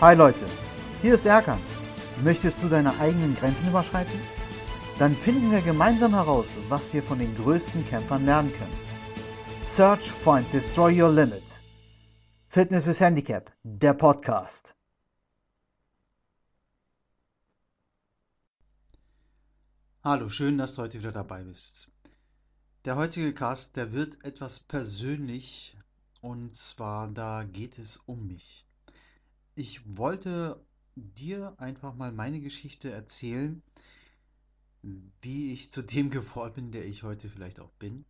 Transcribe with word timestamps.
Hi 0.00 0.12
Leute, 0.16 0.44
hier 1.02 1.14
ist 1.14 1.24
Erkan. 1.24 1.60
Möchtest 2.24 2.60
du 2.60 2.68
deine 2.68 2.98
eigenen 2.98 3.36
Grenzen 3.36 3.68
überschreiten? 3.68 4.18
Dann 4.98 5.14
finden 5.14 5.52
wir 5.52 5.60
gemeinsam 5.60 6.14
heraus, 6.14 6.48
was 6.68 6.92
wir 6.92 7.00
von 7.00 7.20
den 7.20 7.34
größten 7.36 7.86
Kämpfern 7.86 8.26
lernen 8.26 8.52
können. 8.52 8.76
Search, 9.70 10.10
Find, 10.10 10.52
Destroy 10.52 11.00
Your 11.00 11.12
Limit. 11.12 11.44
Fitness 12.48 12.86
with 12.88 13.00
Handicap, 13.00 13.52
der 13.62 13.94
Podcast. 13.94 14.74
Hallo, 20.02 20.28
schön, 20.28 20.58
dass 20.58 20.74
du 20.74 20.82
heute 20.82 20.98
wieder 20.98 21.12
dabei 21.12 21.44
bist. 21.44 21.88
Der 22.84 22.96
heutige 22.96 23.32
Cast, 23.32 23.76
der 23.76 23.92
wird 23.92 24.24
etwas 24.24 24.58
persönlich 24.58 25.78
und 26.20 26.56
zwar 26.56 27.08
da 27.12 27.44
geht 27.44 27.78
es 27.78 27.96
um 27.96 28.26
mich. 28.26 28.66
Ich 29.56 29.96
wollte 29.96 30.60
dir 30.96 31.54
einfach 31.58 31.94
mal 31.94 32.10
meine 32.10 32.40
Geschichte 32.40 32.90
erzählen, 32.90 33.62
wie 35.22 35.52
ich 35.52 35.70
zu 35.70 35.82
dem 35.82 36.10
geworden 36.10 36.54
bin, 36.54 36.72
der 36.72 36.84
ich 36.86 37.04
heute 37.04 37.28
vielleicht 37.28 37.60
auch 37.60 37.70
bin. 37.78 38.04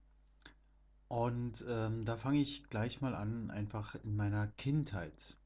Und 1.08 1.64
ähm, 1.68 2.04
da 2.04 2.16
fange 2.16 2.40
ich 2.40 2.68
gleich 2.70 3.00
mal 3.00 3.14
an, 3.14 3.50
einfach 3.50 3.94
in 3.94 4.16
meiner 4.16 4.46
Kindheit. 4.48 5.36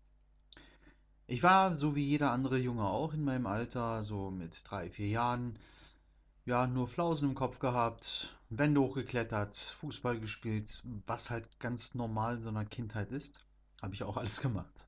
Ich 1.26 1.42
war 1.42 1.76
so 1.76 1.94
wie 1.94 2.04
jeder 2.04 2.30
andere 2.30 2.58
Junge 2.58 2.84
auch 2.84 3.12
in 3.12 3.24
meinem 3.24 3.46
Alter, 3.46 4.04
so 4.04 4.30
mit 4.30 4.62
drei, 4.64 4.88
vier 4.90 5.08
Jahren, 5.08 5.58
ja, 6.46 6.66
nur 6.66 6.88
Flausen 6.88 7.28
im 7.28 7.34
Kopf 7.34 7.58
gehabt, 7.58 8.38
Wände 8.48 8.80
hochgeklettert, 8.80 9.54
Fußball 9.54 10.18
gespielt, 10.18 10.82
was 11.06 11.28
halt 11.28 11.60
ganz 11.60 11.94
normal 11.94 12.36
in 12.36 12.44
so 12.44 12.48
einer 12.48 12.64
Kindheit 12.64 13.12
ist. 13.12 13.44
Habe 13.82 13.94
ich 13.94 14.04
auch 14.04 14.16
alles 14.16 14.40
gemacht. 14.40 14.87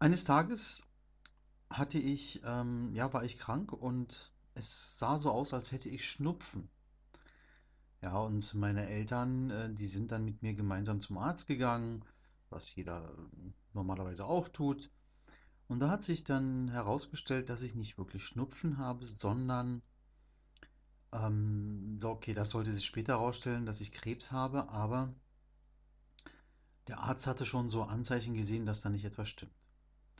Eines 0.00 0.22
Tages 0.24 0.84
hatte 1.70 1.98
ich, 1.98 2.40
ähm, 2.44 2.92
ja, 2.94 3.12
war 3.12 3.24
ich 3.24 3.38
krank 3.38 3.72
und 3.72 4.32
es 4.54 4.96
sah 4.98 5.18
so 5.18 5.30
aus, 5.30 5.52
als 5.52 5.72
hätte 5.72 5.88
ich 5.88 6.08
Schnupfen. 6.08 6.68
Ja, 8.00 8.16
und 8.18 8.54
meine 8.54 8.88
Eltern, 8.88 9.50
äh, 9.50 9.74
die 9.74 9.88
sind 9.88 10.12
dann 10.12 10.24
mit 10.24 10.40
mir 10.42 10.54
gemeinsam 10.54 11.00
zum 11.00 11.18
Arzt 11.18 11.48
gegangen, 11.48 12.04
was 12.48 12.74
jeder 12.76 13.10
äh, 13.10 13.50
normalerweise 13.74 14.24
auch 14.24 14.48
tut. 14.48 14.90
Und 15.66 15.80
da 15.80 15.90
hat 15.90 16.04
sich 16.04 16.22
dann 16.22 16.68
herausgestellt, 16.68 17.50
dass 17.50 17.62
ich 17.62 17.74
nicht 17.74 17.98
wirklich 17.98 18.22
Schnupfen 18.22 18.78
habe, 18.78 19.04
sondern, 19.04 19.82
ähm, 21.12 21.98
okay, 22.04 22.34
das 22.34 22.50
sollte 22.50 22.72
sich 22.72 22.86
später 22.86 23.14
herausstellen, 23.14 23.66
dass 23.66 23.80
ich 23.80 23.90
Krebs 23.90 24.30
habe, 24.30 24.68
aber 24.70 25.12
der 26.86 27.00
Arzt 27.00 27.26
hatte 27.26 27.44
schon 27.44 27.68
so 27.68 27.82
Anzeichen 27.82 28.34
gesehen, 28.34 28.64
dass 28.64 28.82
da 28.82 28.88
nicht 28.90 29.04
etwas 29.04 29.28
stimmt, 29.28 29.52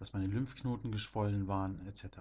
dass 0.01 0.13
meine 0.13 0.27
Lymphknoten 0.27 0.91
geschwollen 0.91 1.47
waren, 1.47 1.85
etc. 1.87 2.19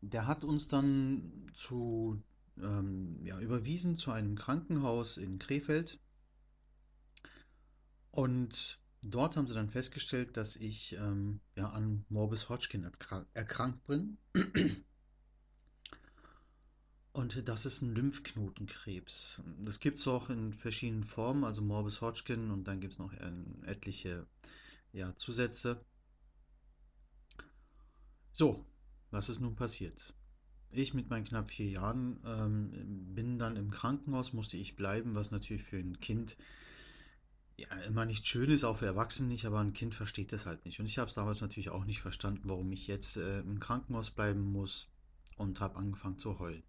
Der 0.00 0.26
hat 0.26 0.44
uns 0.44 0.68
dann 0.68 1.50
zu, 1.54 2.22
ähm, 2.58 3.20
ja, 3.24 3.40
überwiesen 3.40 3.96
zu 3.96 4.10
einem 4.12 4.36
Krankenhaus 4.36 5.16
in 5.16 5.38
Krefeld 5.38 5.98
und 8.10 8.80
Dort 9.08 9.36
haben 9.36 9.46
sie 9.46 9.54
dann 9.54 9.70
festgestellt, 9.70 10.36
dass 10.36 10.56
ich 10.56 10.94
ähm, 10.94 11.40
ja, 11.56 11.68
an 11.68 12.04
Morbus 12.08 12.48
Hodgkin 12.48 12.90
erkrankt 13.34 13.86
bin. 13.86 14.18
Und 17.12 17.48
das 17.48 17.64
ist 17.64 17.80
ein 17.82 17.94
Lymphknotenkrebs. 17.94 19.42
Das 19.64 19.80
gibt 19.80 19.98
es 19.98 20.08
auch 20.08 20.28
in 20.28 20.52
verschiedenen 20.52 21.04
Formen, 21.04 21.44
also 21.44 21.62
Morbus 21.62 22.02
Hodgkin 22.02 22.50
und 22.50 22.64
dann 22.68 22.80
gibt 22.80 22.92
es 22.94 22.98
noch 22.98 23.12
etliche 23.64 24.26
ja, 24.96 25.14
Zusätze. 25.14 25.84
So, 28.32 28.64
was 29.10 29.28
ist 29.28 29.40
nun 29.40 29.54
passiert? 29.54 30.14
Ich 30.72 30.94
mit 30.94 31.10
meinen 31.10 31.24
knapp 31.24 31.50
vier 31.50 31.68
Jahren 31.68 32.18
ähm, 32.24 33.14
bin 33.14 33.38
dann 33.38 33.56
im 33.56 33.70
Krankenhaus, 33.70 34.32
musste 34.32 34.56
ich 34.56 34.74
bleiben, 34.74 35.14
was 35.14 35.30
natürlich 35.30 35.62
für 35.62 35.78
ein 35.78 36.00
Kind 36.00 36.36
ja, 37.56 37.68
immer 37.82 38.04
nicht 38.04 38.26
schön 38.26 38.50
ist, 38.50 38.64
auch 38.64 38.78
für 38.78 38.86
Erwachsene 38.86 39.28
nicht, 39.28 39.44
aber 39.44 39.60
ein 39.60 39.74
Kind 39.74 39.94
versteht 39.94 40.32
das 40.32 40.46
halt 40.46 40.64
nicht. 40.64 40.80
Und 40.80 40.86
ich 40.86 40.98
habe 40.98 41.08
es 41.08 41.14
damals 41.14 41.40
natürlich 41.40 41.70
auch 41.70 41.84
nicht 41.84 42.00
verstanden, 42.00 42.48
warum 42.48 42.72
ich 42.72 42.86
jetzt 42.86 43.16
äh, 43.16 43.40
im 43.40 43.60
Krankenhaus 43.60 44.10
bleiben 44.10 44.50
muss 44.50 44.88
und 45.36 45.60
habe 45.60 45.76
angefangen 45.76 46.18
zu 46.18 46.38
heulen. 46.38 46.62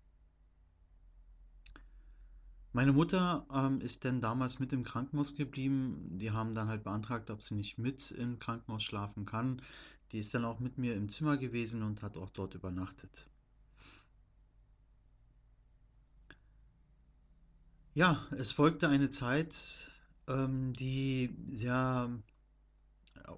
Meine 2.77 2.93
Mutter 2.93 3.43
ähm, 3.51 3.81
ist 3.81 4.05
dann 4.05 4.21
damals 4.21 4.59
mit 4.59 4.71
im 4.71 4.83
Krankenhaus 4.83 5.35
geblieben. 5.35 6.19
Die 6.19 6.29
haben 6.29 6.53
dann 6.53 6.67
halt 6.67 6.83
beantragt, 6.83 7.31
ob 7.31 7.41
sie 7.41 7.55
nicht 7.55 7.79
mit 7.79 8.11
im 8.11 8.38
Krankenhaus 8.38 8.83
schlafen 8.83 9.25
kann. 9.25 9.63
Die 10.11 10.19
ist 10.19 10.35
dann 10.35 10.45
auch 10.45 10.59
mit 10.59 10.77
mir 10.77 10.93
im 10.93 11.09
Zimmer 11.09 11.37
gewesen 11.37 11.81
und 11.81 12.03
hat 12.03 12.16
auch 12.17 12.29
dort 12.29 12.53
übernachtet. 12.53 13.25
Ja, 17.95 18.23
es 18.29 18.51
folgte 18.51 18.89
eine 18.89 19.09
Zeit, 19.09 19.91
ähm, 20.27 20.73
die 20.73 21.35
sehr 21.47 22.11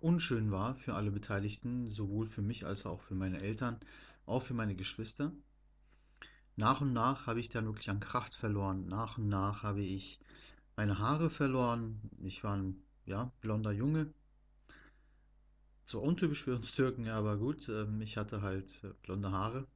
unschön 0.02 0.52
war 0.52 0.76
für 0.76 0.96
alle 0.96 1.12
Beteiligten, 1.12 1.92
sowohl 1.92 2.28
für 2.28 2.42
mich 2.42 2.66
als 2.66 2.86
auch 2.86 3.02
für 3.04 3.16
meine 3.16 3.40
Eltern, 3.40 3.80
auch 4.26 4.42
für 4.42 4.54
meine 4.54 4.76
Geschwister. 4.76 5.32
Nach 6.60 6.82
und 6.82 6.92
nach 6.92 7.26
habe 7.26 7.40
ich 7.40 7.48
dann 7.48 7.68
wirklich 7.68 7.90
an 7.90 8.02
Kraft 8.02 8.36
verloren. 8.36 8.86
Nach 8.86 9.18
und 9.18 9.30
nach 9.30 9.64
habe 9.64 9.82
ich 9.82 10.20
meine 10.76 11.00
Haare 11.00 11.30
verloren. 11.30 12.02
Ich 12.22 12.44
war 12.44 12.58
ein 12.58 12.84
ja, 13.06 13.32
blonder 13.40 13.72
Junge. 13.72 14.14
Zwar 15.86 16.02
untypisch 16.02 16.44
für 16.44 16.58
uns 16.58 16.74
Türken, 16.74 17.08
aber 17.08 17.38
gut, 17.38 17.70
ähm, 17.70 18.02
ich 18.02 18.18
hatte 18.18 18.42
halt 18.42 18.84
äh, 18.84 18.90
blonde 19.04 19.32
Haare. 19.32 19.68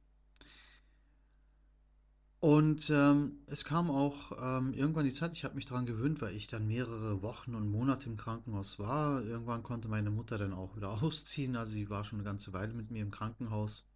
Und 2.40 2.90
ähm, 2.90 3.38
es 3.46 3.64
kam 3.64 3.90
auch 3.90 4.32
ähm, 4.38 4.74
irgendwann 4.74 5.06
die 5.06 5.10
Zeit, 5.10 5.32
ich 5.32 5.44
habe 5.44 5.54
mich 5.54 5.64
daran 5.64 5.86
gewöhnt, 5.86 6.20
weil 6.20 6.36
ich 6.36 6.48
dann 6.48 6.66
mehrere 6.66 7.22
Wochen 7.22 7.54
und 7.54 7.70
Monate 7.70 8.10
im 8.10 8.18
Krankenhaus 8.18 8.78
war. 8.78 9.22
Irgendwann 9.22 9.62
konnte 9.62 9.88
meine 9.88 10.10
Mutter 10.10 10.36
dann 10.36 10.52
auch 10.52 10.76
wieder 10.76 10.90
ausziehen, 11.02 11.56
also 11.56 11.72
sie 11.72 11.88
war 11.88 12.04
schon 12.04 12.18
eine 12.18 12.26
ganze 12.26 12.52
Weile 12.52 12.74
mit 12.74 12.90
mir 12.90 13.00
im 13.00 13.10
Krankenhaus. 13.10 13.86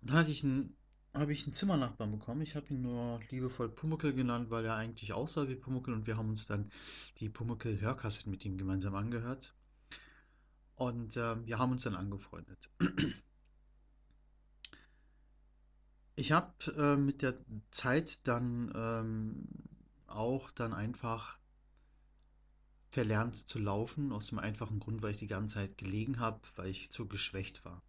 Und 0.00 0.10
dann 0.10 0.16
hatte 0.16 0.32
ich 0.32 0.42
ein, 0.42 0.76
habe 1.14 1.32
ich 1.32 1.44
einen 1.44 1.52
Zimmernachbarn 1.52 2.10
bekommen. 2.10 2.42
Ich 2.42 2.56
habe 2.56 2.66
ihn 2.68 2.82
nur 2.82 3.20
liebevoll 3.30 3.68
Pumuckel 3.68 4.14
genannt, 4.14 4.50
weil 4.50 4.64
er 4.64 4.76
eigentlich 4.76 5.12
aussah 5.12 5.48
wie 5.48 5.54
Pumuckel 5.54 5.92
und 5.94 6.06
wir 6.06 6.16
haben 6.16 6.30
uns 6.30 6.46
dann 6.46 6.70
die 7.18 7.28
Pumuckel-Hörkassette 7.28 8.30
mit 8.30 8.44
ihm 8.44 8.56
gemeinsam 8.56 8.94
angehört. 8.94 9.54
Und 10.74 11.16
ähm, 11.16 11.46
wir 11.46 11.58
haben 11.58 11.72
uns 11.72 11.82
dann 11.82 11.96
angefreundet. 11.96 12.70
Ich 16.14 16.30
habe 16.32 16.52
äh, 16.76 16.96
mit 16.96 17.22
der 17.22 17.34
Zeit 17.70 18.26
dann 18.28 18.70
ähm, 18.74 19.48
auch 20.06 20.50
dann 20.50 20.74
einfach 20.74 21.38
verlernt 22.90 23.34
zu 23.34 23.58
laufen, 23.58 24.12
aus 24.12 24.26
dem 24.26 24.38
einfachen 24.38 24.78
Grund, 24.78 25.02
weil 25.02 25.12
ich 25.12 25.18
die 25.18 25.26
ganze 25.26 25.54
Zeit 25.54 25.78
gelegen 25.78 26.20
habe, 26.20 26.40
weil 26.56 26.68
ich 26.68 26.92
zu 26.92 27.08
geschwächt 27.08 27.64
war. 27.64 27.82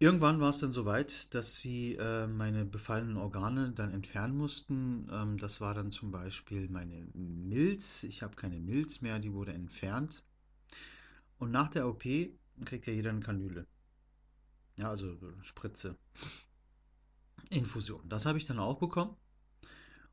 Irgendwann 0.00 0.40
war 0.40 0.50
es 0.50 0.58
dann 0.58 0.72
soweit, 0.72 1.32
dass 1.34 1.60
sie 1.60 1.94
äh, 1.94 2.26
meine 2.26 2.64
befallenen 2.64 3.16
Organe 3.16 3.72
dann 3.72 3.92
entfernen 3.92 4.36
mussten. 4.36 5.08
Ähm, 5.12 5.38
das 5.38 5.60
war 5.60 5.72
dann 5.72 5.92
zum 5.92 6.10
Beispiel 6.10 6.68
meine 6.68 7.06
Milz. 7.14 8.02
Ich 8.02 8.22
habe 8.22 8.34
keine 8.34 8.58
Milz 8.58 9.02
mehr, 9.02 9.20
die 9.20 9.32
wurde 9.32 9.52
entfernt. 9.52 10.24
Und 11.38 11.52
nach 11.52 11.68
der 11.68 11.88
OP 11.88 12.02
kriegt 12.64 12.86
ja 12.86 12.92
jeder 12.92 13.10
eine 13.10 13.20
Kanüle. 13.20 13.66
Ja, 14.78 14.90
also 14.90 15.16
Spritze. 15.40 15.96
Infusion. 17.50 18.08
Das 18.08 18.26
habe 18.26 18.38
ich 18.38 18.46
dann 18.46 18.58
auch 18.58 18.78
bekommen. 18.78 19.16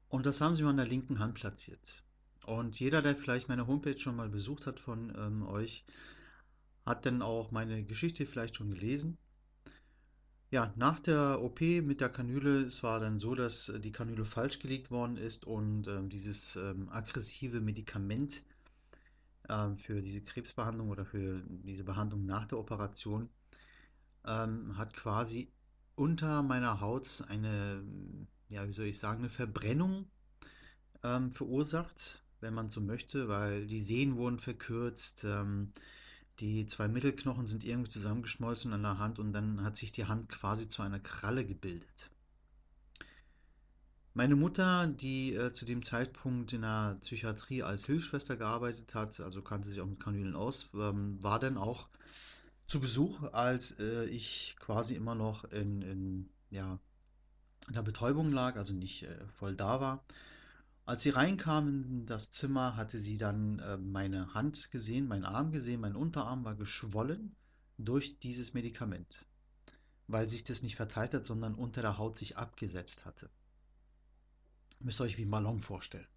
Und 0.10 0.26
das 0.26 0.42
haben 0.42 0.56
sie 0.56 0.64
mir 0.64 0.70
an 0.70 0.78
der 0.78 0.86
linken 0.86 1.20
Hand 1.20 1.36
platziert. 1.36 2.04
Und 2.46 2.80
jeder, 2.80 3.02
der 3.02 3.16
vielleicht 3.16 3.50
meine 3.50 3.66
Homepage 3.66 3.98
schon 3.98 4.16
mal 4.16 4.30
besucht 4.30 4.68
hat 4.68 4.80
von 4.80 5.14
ähm, 5.18 5.44
euch, 5.48 5.86
hat 6.86 7.06
dann 7.06 7.22
auch 7.22 7.52
meine 7.52 7.84
Geschichte 7.84 8.26
vielleicht 8.26 8.56
schon 8.56 8.70
gelesen. 8.70 9.18
Ja, 10.52 10.74
nach 10.76 11.00
der 11.00 11.42
OP 11.42 11.62
mit 11.62 12.02
der 12.02 12.10
Kanüle, 12.10 12.64
es 12.64 12.84
war 12.84 13.00
dann 13.00 13.20
so, 13.20 13.36
dass 13.36 13.72
die 13.80 13.94
Kanüle 13.94 14.26
falsch 14.26 14.60
gelegt 14.60 14.92
worden 14.92 15.16
ist 15.16 15.48
und 15.48 15.88
ähm, 15.88 16.10
dieses 16.10 16.58
ähm, 16.58 16.90
aggressive 16.90 17.62
Medikament 17.62 18.44
ähm, 19.48 19.78
für 19.78 20.02
diese 20.02 20.22
Krebsbehandlung 20.22 20.90
oder 20.90 21.06
für 21.06 21.42
diese 21.48 21.86
Behandlung 21.86 22.26
nach 22.26 22.48
der 22.48 22.58
Operation 22.58 23.30
ähm, 24.28 24.78
hat 24.78 24.94
quasi 24.94 25.50
unter 25.96 26.44
meiner 26.44 26.82
Haut 26.82 27.24
eine, 27.30 27.82
ja, 28.52 28.68
wie 28.68 28.74
soll 28.74 28.88
ich 28.88 29.00
sagen, 29.00 29.20
eine 29.20 29.30
Verbrennung 29.30 30.06
ähm, 31.02 31.32
verursacht, 31.32 32.24
wenn 32.42 32.54
man 32.54 32.70
so 32.70 32.82
möchte, 32.82 33.30
weil 33.30 33.68
die 33.68 33.80
Sehnen 33.80 34.18
wurden 34.18 34.40
verkürzt, 34.40 35.24
ähm, 35.24 35.72
die 36.42 36.66
zwei 36.66 36.88
Mittelknochen 36.88 37.46
sind 37.48 37.64
irgendwie 37.64 37.90
zusammengeschmolzen 37.90 38.74
an 38.74 38.82
der 38.82 38.98
Hand 38.98 39.20
und 39.20 39.32
dann 39.32 39.64
hat 39.64 39.78
sich 39.78 39.92
die 39.92 40.06
Hand 40.06 40.28
quasi 40.28 40.68
zu 40.68 40.82
einer 40.82 41.00
Kralle 41.00 41.46
gebildet. 41.46 42.10
Meine 44.14 44.36
Mutter, 44.36 44.88
die 44.88 45.34
äh, 45.36 45.54
zu 45.54 45.64
dem 45.64 45.84
Zeitpunkt 45.84 46.52
in 46.52 46.64
der 46.64 46.98
Psychiatrie 47.02 47.64
als 47.64 47.86
Hilfsschwester 47.86 48.36
gearbeitet 48.36 48.94
hat, 48.94 49.20
also 49.22 49.42
kannte 49.42 49.70
sich 49.70 49.80
auch 49.80 49.86
mit 49.86 50.02
Kanülen 50.02 50.36
aus, 50.36 50.68
ähm, 50.74 51.18
war 51.24 51.40
dann 51.40 51.58
auch 51.58 51.88
zu 52.68 52.82
Besuch, 52.82 53.22
als 53.32 53.80
äh, 53.80 54.06
ich 54.06 54.58
quasi 54.60 54.96
immer 54.96 55.16
noch 55.16 55.46
in, 55.46 55.82
in, 55.82 56.30
ja, 56.50 56.80
in 57.68 57.74
der 57.74 57.84
Betäubung 57.84 58.34
lag, 58.34 58.58
also 58.58 58.74
nicht 58.74 59.04
äh, 59.04 59.28
voll 59.36 59.56
da 59.56 59.80
war. 59.80 60.04
Als 60.86 61.04
sie 61.04 61.10
reinkam 61.12 61.68
in 61.68 62.06
das 62.06 62.32
Zimmer, 62.32 62.76
hatte 62.76 62.98
sie 62.98 63.18
dann 63.18 63.60
äh, 63.60 63.78
meine 63.78 64.34
Hand 64.34 64.72
gesehen, 64.72 65.08
meinen 65.08 65.26
Arm 65.26 65.52
gesehen, 65.52 65.82
mein 65.82 65.96
Unterarm 65.96 66.44
war 66.44 66.56
geschwollen 66.56 67.36
durch 67.78 68.20
dieses 68.20 68.54
Medikament, 68.54 69.26
weil 70.08 70.28
sich 70.28 70.44
das 70.44 70.64
nicht 70.64 70.76
verteilt 70.76 71.14
hat, 71.14 71.24
sondern 71.24 71.56
unter 71.56 71.82
der 71.82 71.98
Haut 71.98 72.18
sich 72.18 72.38
abgesetzt 72.38 73.06
hatte. 73.06 73.30
Müsst 74.80 75.00
ihr 75.00 75.04
euch 75.04 75.18
wie 75.18 75.26
ein 75.26 75.32
Ballon 75.32 75.60
vorstellen. 75.60 76.08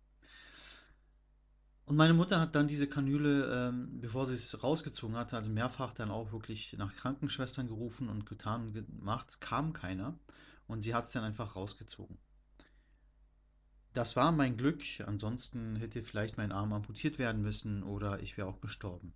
Und 1.86 1.96
meine 1.96 2.14
Mutter 2.14 2.40
hat 2.40 2.54
dann 2.54 2.66
diese 2.66 2.88
Kanüle, 2.88 3.68
ähm, 3.68 4.00
bevor 4.00 4.26
sie 4.26 4.34
es 4.34 4.62
rausgezogen 4.62 5.16
hatte, 5.16 5.36
also 5.36 5.50
mehrfach 5.50 5.92
dann 5.92 6.10
auch 6.10 6.32
wirklich 6.32 6.74
nach 6.78 6.94
Krankenschwestern 6.94 7.68
gerufen 7.68 8.08
und 8.08 8.24
getan 8.24 8.72
gemacht, 8.72 9.42
kam 9.42 9.74
keiner. 9.74 10.18
Und 10.66 10.80
sie 10.80 10.94
hat 10.94 11.04
es 11.04 11.12
dann 11.12 11.24
einfach 11.24 11.56
rausgezogen. 11.56 12.16
Das 13.94 14.16
war 14.16 14.32
mein 14.32 14.56
Glück, 14.56 14.82
ansonsten 15.06 15.76
hätte 15.76 16.02
vielleicht 16.02 16.36
mein 16.36 16.50
Arm 16.50 16.72
amputiert 16.72 17.18
werden 17.20 17.42
müssen 17.42 17.84
oder 17.84 18.20
ich 18.20 18.36
wäre 18.36 18.48
auch 18.48 18.60
gestorben. 18.60 19.14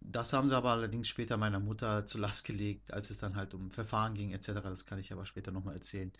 Das 0.00 0.32
haben 0.32 0.48
sie 0.48 0.56
aber 0.56 0.70
allerdings 0.70 1.06
später 1.06 1.36
meiner 1.36 1.60
Mutter 1.60 2.06
zur 2.06 2.22
Last 2.22 2.46
gelegt, 2.46 2.94
als 2.94 3.10
es 3.10 3.18
dann 3.18 3.36
halt 3.36 3.52
um 3.52 3.70
Verfahren 3.70 4.14
ging 4.14 4.32
etc. 4.32 4.46
Das 4.62 4.86
kann 4.86 4.98
ich 4.98 5.12
aber 5.12 5.26
später 5.26 5.52
nochmal 5.52 5.74
erzählen, 5.74 6.10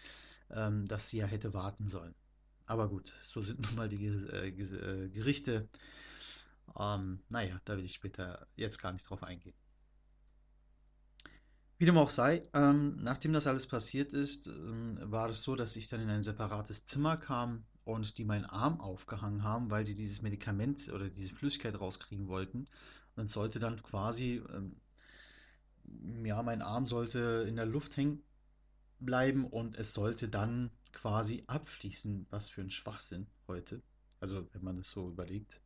ähm, 0.51 0.87
dass 0.87 1.09
sie 1.09 1.19
ja 1.19 1.27
hätte 1.27 1.55
warten 1.55 1.89
sollen. 1.89 2.15
Aber 2.67 2.91
gut, 2.91 3.09
so 3.09 3.43
sind 3.43 3.61
nun 3.67 3.77
mal 3.77 3.89
die 3.89 4.05
äh, 4.07 4.49
äh, 4.49 5.09
Gerichte. 5.09 5.69
Ähm, 6.79 7.21
naja, 7.31 7.59
da 7.65 7.79
will 7.79 7.85
ich 7.87 7.95
später 7.95 8.47
jetzt 8.57 8.79
gar 8.79 8.93
nicht 8.93 9.09
drauf 9.09 9.23
eingehen. 9.23 9.55
Wie 11.79 11.85
dem 11.85 11.97
auch 11.97 12.11
sei, 12.11 12.43
ähm, 12.55 12.97
nachdem 12.97 13.33
das 13.33 13.47
alles 13.47 13.69
passiert 13.69 14.13
ist, 14.13 14.49
ähm, 14.49 14.99
war 15.01 15.31
es 15.31 15.43
so, 15.43 15.55
dass 15.55 15.77
ich 15.77 15.89
dann 15.89 16.01
in 16.01 16.11
ein 16.11 16.25
separates 16.25 16.85
Zimmer 16.85 17.17
kam 17.17 17.65
und 17.85 18.19
die 18.19 18.25
meinen 18.25 18.47
Arm 18.47 18.81
aufgehangen 18.81 19.45
haben, 19.45 19.71
weil 19.71 19.85
die 19.85 19.95
dieses 19.95 20.21
Medikament 20.21 20.89
oder 20.89 21.09
diese 21.09 21.35
Flüssigkeit 21.37 21.79
rauskriegen 21.79 22.27
wollten. 22.27 22.67
Und 23.15 23.31
sollte 23.31 23.61
dann 23.61 23.81
quasi, 23.83 24.43
ähm, 24.53 24.77
ja, 26.25 26.43
mein 26.43 26.63
Arm 26.63 26.89
sollte 26.89 27.47
in 27.49 27.55
der 27.55 27.67
Luft 27.67 27.97
hängen 27.97 28.23
bleiben 28.99 29.45
und 29.45 29.77
es 29.77 29.93
sollte 29.93 30.29
dann 30.29 30.71
quasi 30.93 31.45
abfließen. 31.47 32.27
Was 32.31 32.49
für 32.49 32.61
ein 32.61 32.71
Schwachsinn 32.71 33.29
heute. 33.47 33.81
Also, 34.19 34.49
wenn 34.53 34.65
man 34.65 34.77
das 34.77 34.91
so 34.91 35.09
überlegt. 35.09 35.61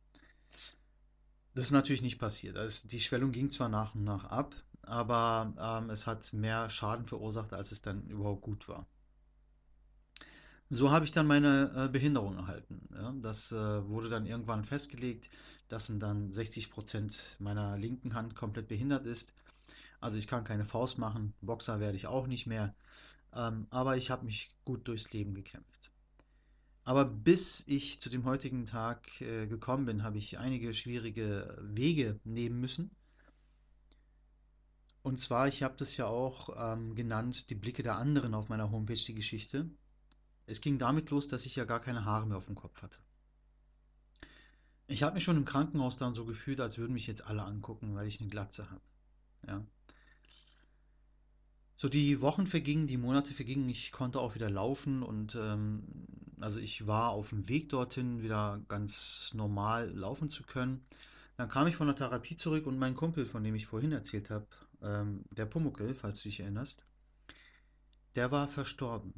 Das 1.55 1.65
ist 1.65 1.71
natürlich 1.71 2.03
nicht 2.03 2.19
passiert. 2.19 2.55
Also 2.55 2.87
die 2.87 2.99
Schwellung 2.99 3.31
ging 3.31 3.49
zwar 3.49 3.69
nach 3.69 3.95
und 3.95 4.03
nach 4.03 4.25
ab, 4.25 4.55
aber 4.85 5.53
ähm, 5.59 5.89
es 5.89 6.07
hat 6.07 6.33
mehr 6.33 6.69
Schaden 6.69 7.05
verursacht, 7.05 7.53
als 7.53 7.71
es 7.71 7.81
dann 7.81 8.05
überhaupt 8.07 8.41
gut 8.41 8.67
war. 8.67 8.85
So 10.69 10.91
habe 10.91 11.05
ich 11.05 11.11
dann 11.11 11.27
meine 11.27 11.71
äh, 11.75 11.87
Behinderung 11.87 12.35
erhalten. 12.35 12.89
Ja? 12.95 13.13
Das 13.21 13.51
äh, 13.51 13.87
wurde 13.87 14.09
dann 14.09 14.25
irgendwann 14.25 14.63
festgelegt, 14.63 15.29
dass 15.67 15.91
dann 15.99 16.31
60 16.31 16.71
Prozent 16.71 17.37
meiner 17.39 17.77
linken 17.77 18.15
Hand 18.15 18.35
komplett 18.35 18.67
behindert 18.67 19.05
ist. 19.05 19.33
Also 19.99 20.17
ich 20.17 20.27
kann 20.27 20.43
keine 20.43 20.65
Faust 20.65 20.97
machen, 20.97 21.33
Boxer 21.41 21.79
werde 21.79 21.95
ich 21.95 22.07
auch 22.07 22.27
nicht 22.27 22.47
mehr, 22.47 22.75
ähm, 23.33 23.67
aber 23.69 23.95
ich 23.97 24.09
habe 24.09 24.25
mich 24.25 24.53
gut 24.65 24.87
durchs 24.87 25.13
Leben 25.13 25.33
gekämpft. 25.33 25.91
Aber 26.85 27.05
bis 27.05 27.63
ich 27.67 28.01
zu 28.01 28.09
dem 28.09 28.25
heutigen 28.25 28.65
Tag 28.65 29.21
äh, 29.21 29.47
gekommen 29.47 29.85
bin, 29.85 30.03
habe 30.03 30.17
ich 30.17 30.39
einige 30.39 30.73
schwierige 30.73 31.57
Wege 31.61 32.19
nehmen 32.25 32.59
müssen. 32.59 32.91
Und 35.03 35.19
zwar, 35.19 35.49
ich 35.49 35.63
habe 35.63 35.75
das 35.77 35.97
ja 35.97 36.07
auch 36.07 36.49
ähm, 36.57 36.95
genannt, 36.95 37.49
die 37.49 37.55
Blicke 37.55 37.83
der 37.83 37.97
anderen 37.97 38.33
auf 38.33 38.47
meiner 38.47 38.71
Homepage, 38.71 38.95
die 38.95 39.13
Geschichte. 39.13 39.69
Es 40.45 40.61
ging 40.61 40.77
damit 40.77 41.09
los, 41.09 41.27
dass 41.27 41.45
ich 41.45 41.57
ja 41.57 41.65
gar 41.65 41.81
keine 41.81 42.05
Haare 42.05 42.25
mehr 42.25 42.37
auf 42.37 42.45
dem 42.45 42.55
Kopf 42.55 42.81
hatte. 42.81 42.99
Ich 44.87 45.03
habe 45.03 45.15
mich 45.15 45.23
schon 45.23 45.37
im 45.37 45.45
Krankenhaus 45.45 45.97
dann 45.97 46.13
so 46.13 46.25
gefühlt, 46.25 46.61
als 46.61 46.77
würden 46.77 46.93
mich 46.93 47.07
jetzt 47.07 47.25
alle 47.25 47.43
angucken, 47.43 47.95
weil 47.95 48.07
ich 48.07 48.21
eine 48.21 48.29
Glatze 48.29 48.69
habe. 48.69 48.81
Ja. 49.47 49.65
So 51.75 51.89
die 51.89 52.21
Wochen 52.21 52.47
vergingen, 52.47 52.87
die 52.87 52.97
Monate 52.97 53.33
vergingen, 53.33 53.67
ich 53.67 53.91
konnte 53.91 54.19
auch 54.19 54.35
wieder 54.35 54.49
laufen 54.49 55.03
und 55.03 55.35
ähm, 55.35 55.83
also 56.39 56.59
ich 56.59 56.87
war 56.87 57.09
auf 57.09 57.29
dem 57.29 57.49
Weg 57.49 57.69
dorthin, 57.69 58.21
wieder 58.21 58.61
ganz 58.69 59.31
normal 59.33 59.89
laufen 59.89 60.29
zu 60.29 60.43
können. 60.43 60.85
Dann 61.35 61.49
kam 61.49 61.67
ich 61.67 61.75
von 61.75 61.87
der 61.87 61.95
Therapie 61.95 62.37
zurück 62.37 62.67
und 62.67 62.77
mein 62.77 62.95
Kumpel, 62.95 63.25
von 63.25 63.43
dem 63.43 63.55
ich 63.55 63.65
vorhin 63.65 63.91
erzählt 63.91 64.29
habe, 64.29 64.45
ähm, 64.83 65.23
der 65.31 65.45
Pumuckel, 65.45 65.95
falls 65.95 66.19
du 66.19 66.29
dich 66.29 66.39
erinnerst, 66.41 66.85
der 68.15 68.31
war 68.31 68.47
verstorben. 68.47 69.13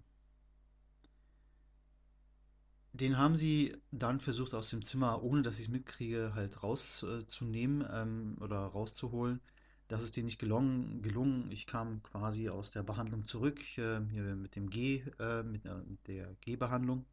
Den 2.93 3.17
haben 3.17 3.35
sie 3.35 3.75
dann 3.91 4.21
versucht 4.21 4.53
aus 4.53 4.69
dem 4.69 4.85
Zimmer, 4.85 5.21
ohne 5.21 5.41
dass 5.41 5.59
ich 5.59 5.65
es 5.65 5.71
mitkriege, 5.71 6.31
halt 6.33 6.63
rauszunehmen 6.63 7.85
ähm, 7.91 8.37
oder 8.39 8.59
rauszuholen. 8.59 9.41
Das 9.87 10.03
ist 10.03 10.15
denen 10.15 10.25
nicht 10.25 10.39
gelungen. 10.39 11.01
gelungen. 11.01 11.51
Ich 11.51 11.67
kam 11.67 12.01
quasi 12.03 12.49
aus 12.49 12.71
der 12.71 12.83
Behandlung 12.83 13.25
zurück, 13.25 13.59
äh, 13.77 13.99
hier 14.09 14.35
mit 14.35 14.55
dem 14.55 14.69
G, 14.69 15.03
äh, 15.19 15.43
mit, 15.43 15.65
äh, 15.65 15.77
mit 15.87 16.07
der 16.07 16.35
G-Behandlung. 16.41 17.05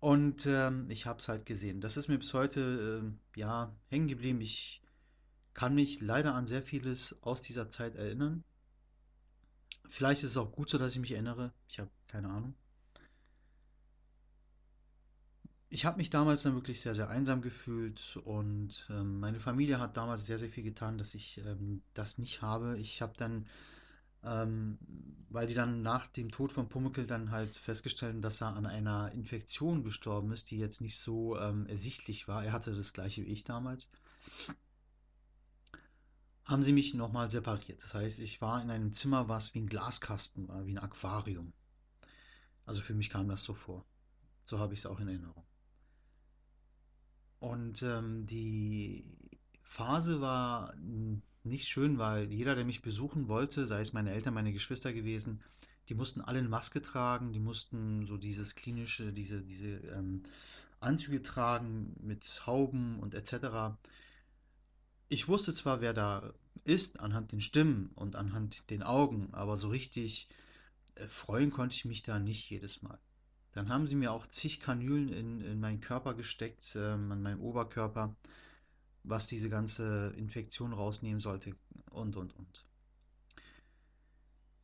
Und 0.00 0.46
ähm, 0.46 0.86
ich 0.88 1.06
habe 1.06 1.20
es 1.20 1.28
halt 1.28 1.46
gesehen. 1.46 1.80
Das 1.80 1.96
ist 1.96 2.08
mir 2.08 2.18
bis 2.18 2.34
heute 2.34 3.04
äh, 3.36 3.38
ja 3.38 3.72
hängen 3.88 4.08
geblieben. 4.08 4.40
Ich 4.40 4.81
kann 5.54 5.74
mich 5.74 6.00
leider 6.00 6.34
an 6.34 6.46
sehr 6.46 6.62
vieles 6.62 7.22
aus 7.22 7.42
dieser 7.42 7.68
Zeit 7.68 7.96
erinnern. 7.96 8.44
Vielleicht 9.88 10.22
ist 10.22 10.30
es 10.30 10.36
auch 10.36 10.52
gut 10.52 10.70
so, 10.70 10.78
dass 10.78 10.92
ich 10.92 11.00
mich 11.00 11.12
erinnere. 11.12 11.52
Ich 11.68 11.78
habe 11.78 11.90
keine 12.08 12.28
Ahnung. 12.28 12.54
Ich 15.68 15.86
habe 15.86 15.96
mich 15.96 16.10
damals 16.10 16.42
dann 16.42 16.54
wirklich 16.54 16.80
sehr, 16.82 16.94
sehr 16.94 17.08
einsam 17.08 17.40
gefühlt 17.40 18.18
und 18.24 18.86
ähm, 18.90 19.20
meine 19.20 19.40
Familie 19.40 19.80
hat 19.80 19.96
damals 19.96 20.26
sehr, 20.26 20.38
sehr 20.38 20.50
viel 20.50 20.64
getan, 20.64 20.98
dass 20.98 21.14
ich 21.14 21.38
ähm, 21.38 21.82
das 21.94 22.18
nicht 22.18 22.42
habe. 22.42 22.78
Ich 22.78 23.00
habe 23.00 23.14
dann, 23.16 23.46
ähm, 24.22 24.78
weil 25.30 25.46
die 25.46 25.54
dann 25.54 25.80
nach 25.80 26.06
dem 26.08 26.30
Tod 26.30 26.52
von 26.52 26.68
Pumuckl 26.68 27.06
dann 27.06 27.30
halt 27.30 27.54
festgestellt 27.56 28.12
haben, 28.12 28.20
dass 28.20 28.42
er 28.42 28.54
an 28.54 28.66
einer 28.66 29.12
Infektion 29.12 29.82
gestorben 29.82 30.30
ist, 30.32 30.50
die 30.50 30.58
jetzt 30.58 30.82
nicht 30.82 30.98
so 30.98 31.38
ähm, 31.38 31.66
ersichtlich 31.66 32.28
war. 32.28 32.44
Er 32.44 32.52
hatte 32.52 32.74
das 32.74 32.92
gleiche 32.92 33.22
wie 33.22 33.32
ich 33.32 33.44
damals. 33.44 33.88
Haben 36.52 36.62
sie 36.62 36.74
mich 36.74 36.92
nochmal 36.92 37.30
separiert. 37.30 37.82
Das 37.82 37.94
heißt, 37.94 38.20
ich 38.20 38.42
war 38.42 38.62
in 38.62 38.68
einem 38.68 38.92
Zimmer, 38.92 39.26
was 39.26 39.54
wie 39.54 39.60
ein 39.60 39.70
Glaskasten 39.70 40.48
war, 40.48 40.66
wie 40.66 40.72
ein 40.72 40.84
Aquarium. 40.84 41.54
Also 42.66 42.82
für 42.82 42.92
mich 42.92 43.08
kam 43.08 43.26
das 43.26 43.42
so 43.42 43.54
vor. 43.54 43.86
So 44.44 44.58
habe 44.58 44.74
ich 44.74 44.80
es 44.80 44.84
auch 44.86 45.00
in 45.00 45.08
Erinnerung. 45.08 45.46
Und 47.38 47.82
ähm, 47.82 48.26
die 48.26 49.30
Phase 49.62 50.20
war 50.20 50.74
nicht 51.42 51.68
schön, 51.68 51.96
weil 51.96 52.30
jeder, 52.30 52.54
der 52.54 52.66
mich 52.66 52.82
besuchen 52.82 53.28
wollte, 53.28 53.66
sei 53.66 53.80
es 53.80 53.94
meine 53.94 54.10
Eltern, 54.10 54.34
meine 54.34 54.52
Geschwister 54.52 54.92
gewesen, 54.92 55.42
die 55.88 55.94
mussten 55.94 56.20
alle 56.20 56.40
eine 56.40 56.50
Maske 56.50 56.82
tragen, 56.82 57.32
die 57.32 57.40
mussten 57.40 58.06
so 58.06 58.18
dieses 58.18 58.56
klinische, 58.56 59.14
diese, 59.14 59.40
diese 59.40 59.68
ähm, 59.68 60.22
Anzüge 60.80 61.22
tragen 61.22 61.96
mit 62.02 62.42
Hauben 62.46 62.98
und 62.98 63.14
etc. 63.14 63.74
Ich 65.08 65.28
wusste 65.28 65.54
zwar, 65.54 65.80
wer 65.80 65.94
da 65.94 66.34
ist, 66.64 67.00
anhand 67.00 67.32
den 67.32 67.40
Stimmen 67.40 67.90
und 67.94 68.16
anhand 68.16 68.70
den 68.70 68.82
Augen, 68.82 69.32
aber 69.32 69.56
so 69.56 69.68
richtig 69.68 70.28
äh, 70.94 71.06
freuen 71.08 71.50
konnte 71.50 71.74
ich 71.74 71.84
mich 71.84 72.02
da 72.02 72.18
nicht 72.18 72.48
jedes 72.50 72.82
Mal. 72.82 72.98
Dann 73.52 73.68
haben 73.68 73.86
sie 73.86 73.96
mir 73.96 74.12
auch 74.12 74.26
zig 74.26 74.60
Kanülen 74.60 75.12
in, 75.12 75.40
in 75.42 75.60
meinen 75.60 75.80
Körper 75.80 76.14
gesteckt, 76.14 76.76
ähm, 76.76 77.12
an 77.12 77.22
meinen 77.22 77.40
Oberkörper, 77.40 78.16
was 79.04 79.26
diese 79.26 79.50
ganze 79.50 80.12
Infektion 80.16 80.72
rausnehmen 80.72 81.20
sollte 81.20 81.54
und, 81.90 82.16
und, 82.16 82.34
und. 82.34 82.64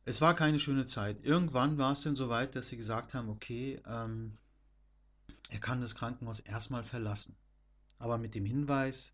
Es 0.05 0.21
war 0.21 0.33
keine 0.33 0.59
schöne 0.59 0.87
Zeit. 0.87 1.23
Irgendwann 1.23 1.77
war 1.77 1.93
es 1.93 2.01
dann 2.01 2.15
so 2.15 2.29
weit, 2.29 2.55
dass 2.55 2.69
sie 2.69 2.77
gesagt 2.77 3.13
haben, 3.13 3.29
okay, 3.29 3.79
ähm, 3.85 4.37
er 5.49 5.59
kann 5.59 5.81
das 5.81 5.95
Krankenhaus 5.95 6.39
erstmal 6.39 6.83
verlassen. 6.83 7.35
Aber 7.99 8.17
mit 8.17 8.33
dem 8.33 8.45
Hinweis, 8.45 9.13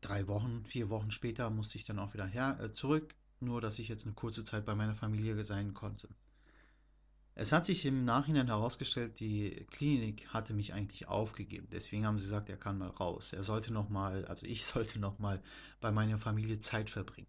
drei 0.00 0.28
Wochen, 0.28 0.64
vier 0.64 0.90
Wochen 0.90 1.10
später 1.10 1.50
musste 1.50 1.78
ich 1.78 1.84
dann 1.84 1.98
auch 1.98 2.14
wieder 2.14 2.26
her, 2.26 2.58
äh, 2.60 2.72
zurück, 2.72 3.14
nur 3.40 3.60
dass 3.60 3.78
ich 3.78 3.88
jetzt 3.88 4.06
eine 4.06 4.14
kurze 4.14 4.44
Zeit 4.44 4.64
bei 4.64 4.74
meiner 4.74 4.94
Familie 4.94 5.42
sein 5.44 5.74
konnte. 5.74 6.08
Es 7.40 7.52
hat 7.52 7.66
sich 7.66 7.86
im 7.86 8.04
Nachhinein 8.04 8.48
herausgestellt, 8.48 9.20
die 9.20 9.64
Klinik 9.70 10.26
hatte 10.28 10.54
mich 10.54 10.74
eigentlich 10.74 11.06
aufgegeben. 11.06 11.68
Deswegen 11.70 12.04
haben 12.04 12.18
sie 12.18 12.24
gesagt, 12.24 12.48
er 12.48 12.56
kann 12.56 12.78
mal 12.78 12.88
raus. 12.88 13.32
Er 13.32 13.44
sollte 13.44 13.72
noch 13.72 13.88
mal, 13.88 14.24
also 14.24 14.44
ich 14.44 14.64
sollte 14.66 14.98
noch 14.98 15.20
mal 15.20 15.40
bei 15.80 15.92
meiner 15.92 16.18
Familie 16.18 16.58
Zeit 16.58 16.90
verbringen. 16.90 17.28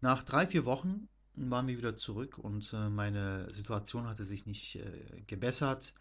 Nach 0.00 0.22
drei, 0.22 0.46
vier 0.46 0.64
Wochen 0.64 1.06
waren 1.36 1.66
wir 1.66 1.76
wieder 1.76 1.96
zurück 1.96 2.38
und 2.38 2.72
äh, 2.72 2.88
meine 2.88 3.52
Situation 3.52 4.06
hatte 4.06 4.24
sich 4.24 4.46
nicht 4.46 4.76
äh, 4.76 5.22
gebessert. 5.26 5.94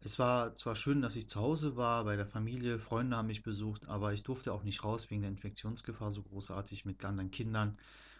Es 0.00 0.18
war 0.18 0.54
zwar 0.54 0.76
schön, 0.76 1.02
dass 1.02 1.16
ich 1.16 1.28
zu 1.28 1.40
Hause 1.40 1.76
war, 1.76 2.04
bei 2.04 2.16
der 2.16 2.26
Familie, 2.26 2.78
Freunde 2.78 3.16
haben 3.16 3.26
mich 3.26 3.42
besucht, 3.42 3.86
aber 3.86 4.12
ich 4.12 4.22
durfte 4.22 4.52
auch 4.52 4.62
nicht 4.62 4.84
raus 4.84 5.10
wegen 5.10 5.22
der 5.22 5.30
Infektionsgefahr 5.30 6.10
so 6.10 6.22
großartig 6.22 6.84
mit 6.84 7.04
anderen 7.04 7.30
Kindern. 7.30 7.78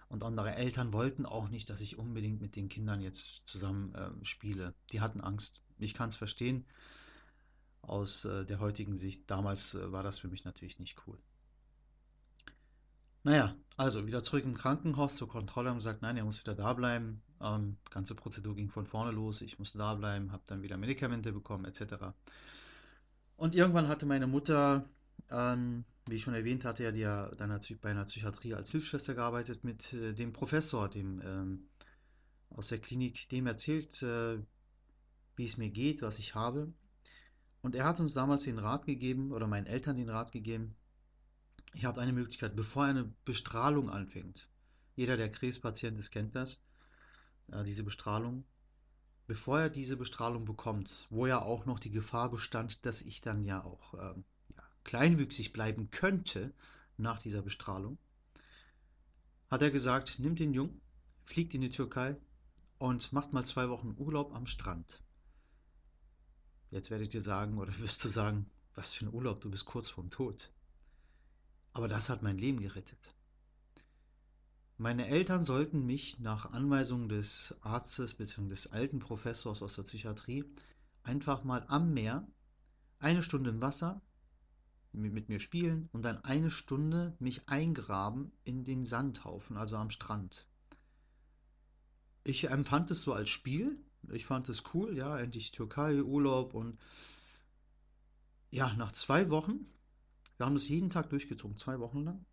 Und 0.08 0.22
andere 0.22 0.54
Eltern 0.54 0.92
wollten 0.92 1.26
auch 1.26 1.48
nicht, 1.48 1.68
dass 1.68 1.80
ich 1.80 1.98
unbedingt 1.98 2.40
mit 2.40 2.56
den 2.56 2.68
Kindern 2.68 3.00
jetzt 3.00 3.46
zusammen 3.46 3.94
äh, 3.94 4.10
spiele. 4.24 4.74
Die 4.92 5.00
hatten 5.00 5.20
Angst. 5.20 5.62
Ich 5.78 5.94
kann 5.94 6.08
es 6.08 6.16
verstehen 6.16 6.64
aus 7.82 8.24
äh, 8.24 8.44
der 8.44 8.60
heutigen 8.60 8.96
Sicht. 8.96 9.30
Damals 9.30 9.74
äh, 9.74 9.92
war 9.92 10.02
das 10.02 10.18
für 10.18 10.28
mich 10.28 10.44
natürlich 10.44 10.78
nicht 10.78 10.96
cool. 11.06 11.18
Naja, 13.22 13.56
also 13.76 14.06
wieder 14.06 14.22
zurück 14.22 14.44
im 14.44 14.54
Krankenhaus 14.54 15.16
zur 15.16 15.28
Kontrolle 15.28 15.68
haben 15.70 15.76
gesagt, 15.76 16.02
nein, 16.02 16.16
er 16.16 16.24
muss 16.24 16.40
wieder 16.40 16.54
da 16.54 16.72
bleiben. 16.72 17.22
Ähm, 17.40 17.76
ganze 17.90 18.14
Prozedur 18.14 18.54
ging 18.54 18.70
von 18.70 18.86
vorne 18.86 19.10
los. 19.10 19.42
Ich 19.42 19.58
musste 19.58 19.78
da 19.78 19.94
bleiben, 19.94 20.32
habe 20.32 20.42
dann 20.46 20.62
wieder 20.62 20.78
Medikamente 20.78 21.32
bekommen, 21.32 21.66
etc. 21.66 22.12
Und 23.36 23.54
irgendwann 23.54 23.88
hatte 23.88 24.06
meine 24.06 24.26
Mutter, 24.26 24.88
ähm, 25.30 25.84
wie 26.06 26.14
ich 26.14 26.22
schon 26.22 26.34
erwähnt 26.34 26.64
hatte, 26.64 26.84
ja, 26.84 26.92
die 26.92 27.00
ja 27.00 27.28
dann 27.34 27.60
bei 27.82 27.90
einer 27.90 28.04
Psychiatrie 28.04 28.54
als 28.54 28.70
Hilfsschwester 28.70 29.14
gearbeitet, 29.14 29.64
mit 29.64 29.92
äh, 29.92 30.14
dem 30.14 30.32
Professor, 30.32 30.88
dem 30.88 31.20
ähm, 31.22 31.68
aus 32.48 32.68
der 32.68 32.78
Klinik, 32.78 33.28
dem 33.28 33.46
erzählt, 33.46 34.02
äh, 34.02 34.38
wie 35.36 35.44
es 35.44 35.58
mir 35.58 35.68
geht, 35.68 36.00
was 36.00 36.18
ich 36.18 36.34
habe. 36.34 36.72
Und 37.60 37.74
er 37.74 37.84
hat 37.84 38.00
uns 38.00 38.14
damals 38.14 38.44
den 38.44 38.58
Rat 38.58 38.86
gegeben, 38.86 39.32
oder 39.32 39.46
meinen 39.46 39.66
Eltern 39.66 39.96
den 39.96 40.08
Rat 40.08 40.32
gegeben, 40.32 40.76
Ihr 41.76 41.88
habt 41.88 41.98
eine 41.98 42.12
Möglichkeit, 42.12 42.56
bevor 42.56 42.84
eine 42.84 43.04
Bestrahlung 43.26 43.90
anfängt. 43.90 44.48
Jeder, 44.94 45.18
der 45.18 45.30
Krebspatient 45.30 46.00
ist, 46.00 46.10
kennt 46.10 46.34
das, 46.34 46.62
äh, 47.48 47.64
diese 47.64 47.84
Bestrahlung. 47.84 48.44
Bevor 49.26 49.60
er 49.60 49.68
diese 49.68 49.98
Bestrahlung 49.98 50.46
bekommt, 50.46 51.06
wo 51.10 51.26
ja 51.26 51.42
auch 51.42 51.66
noch 51.66 51.78
die 51.78 51.90
Gefahr 51.90 52.30
bestand, 52.30 52.86
dass 52.86 53.02
ich 53.02 53.20
dann 53.20 53.44
ja 53.44 53.62
auch 53.62 53.92
ähm, 53.92 54.24
ja, 54.56 54.62
kleinwüchsig 54.84 55.52
bleiben 55.52 55.90
könnte 55.90 56.54
nach 56.96 57.18
dieser 57.18 57.42
Bestrahlung, 57.42 57.98
hat 59.50 59.60
er 59.60 59.70
gesagt, 59.70 60.18
nimmt 60.18 60.38
den 60.38 60.54
Jungen, 60.54 60.80
fliegt 61.26 61.52
in 61.52 61.60
die 61.60 61.70
Türkei 61.70 62.16
und 62.78 63.12
macht 63.12 63.34
mal 63.34 63.44
zwei 63.44 63.68
Wochen 63.68 63.94
Urlaub 63.98 64.34
am 64.34 64.46
Strand. 64.46 65.02
Jetzt 66.70 66.90
werde 66.90 67.02
ich 67.02 67.10
dir 67.10 67.20
sagen, 67.20 67.58
oder 67.58 67.78
wirst 67.80 68.02
du 68.02 68.08
sagen, 68.08 68.48
was 68.74 68.94
für 68.94 69.04
ein 69.04 69.12
Urlaub, 69.12 69.42
du 69.42 69.50
bist 69.50 69.66
kurz 69.66 69.90
vorm 69.90 70.08
Tod. 70.08 70.52
Aber 71.76 71.88
das 71.88 72.08
hat 72.08 72.22
mein 72.22 72.38
Leben 72.38 72.60
gerettet. 72.60 73.14
Meine 74.78 75.08
Eltern 75.08 75.44
sollten 75.44 75.84
mich 75.84 76.18
nach 76.18 76.50
Anweisung 76.52 77.10
des 77.10 77.54
Arztes 77.60 78.14
bzw. 78.14 78.48
des 78.48 78.72
alten 78.72 78.98
Professors 78.98 79.62
aus 79.62 79.76
der 79.76 79.82
Psychiatrie 79.82 80.42
einfach 81.02 81.44
mal 81.44 81.66
am 81.68 81.92
Meer 81.92 82.26
eine 82.98 83.20
Stunde 83.20 83.50
im 83.50 83.60
Wasser 83.60 84.00
mit 84.92 85.28
mir 85.28 85.38
spielen 85.38 85.90
und 85.92 86.00
dann 86.00 86.24
eine 86.24 86.50
Stunde 86.50 87.14
mich 87.18 87.46
eingraben 87.46 88.32
in 88.44 88.64
den 88.64 88.86
Sandhaufen, 88.86 89.58
also 89.58 89.76
am 89.76 89.90
Strand. 89.90 90.46
Ich 92.24 92.48
empfand 92.48 92.90
es 92.90 93.02
so 93.02 93.12
als 93.12 93.28
Spiel. 93.28 93.78
Ich 94.12 94.24
fand 94.24 94.48
es 94.48 94.62
cool, 94.72 94.96
ja, 94.96 95.18
endlich 95.18 95.50
Türkei, 95.50 96.02
Urlaub 96.02 96.54
und 96.54 96.78
ja, 98.50 98.72
nach 98.76 98.92
zwei 98.92 99.28
Wochen 99.28 99.66
wir 100.36 100.46
haben 100.46 100.54
das 100.54 100.68
jeden 100.68 100.90
Tag 100.90 101.10
durchgezogen, 101.10 101.56
zwei 101.56 101.80
Wochen 101.80 102.04
lang. 102.04 102.24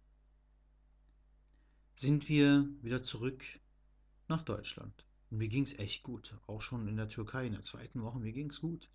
Sind 1.95 2.27
wir 2.27 2.67
wieder 2.81 3.03
zurück 3.03 3.43
nach 4.27 4.41
Deutschland. 4.41 5.05
Und 5.29 5.37
mir 5.37 5.47
ging 5.47 5.63
es 5.63 5.77
echt 5.79 6.03
gut. 6.03 6.37
Auch 6.47 6.61
schon 6.61 6.87
in 6.87 6.95
der 6.95 7.09
Türkei 7.09 7.45
in 7.45 7.53
der 7.53 7.61
zweiten 7.61 8.01
Woche, 8.01 8.19
mir 8.19 8.33
ging 8.33 8.49
es 8.49 8.61
gut. 8.61 8.89